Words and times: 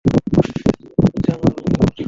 চুপ, 0.03 0.25
জানোয়ার 1.25 1.53
কোথাকার! 1.55 1.89